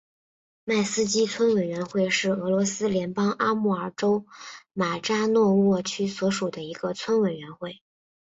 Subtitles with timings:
[0.63, 4.25] 迈斯基村委员会是俄罗斯联邦阿穆尔州
[4.73, 7.83] 马扎诺沃区所属的一个村委员会。